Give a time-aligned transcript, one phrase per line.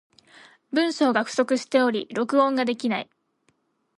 [0.73, 3.09] 文章が不足しており、録音ができない。